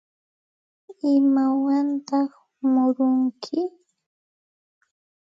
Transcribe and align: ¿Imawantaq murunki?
¿Imawantaq 1.13 2.31
murunki? 2.71 3.59